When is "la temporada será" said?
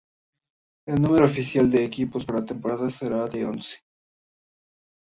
2.39-3.27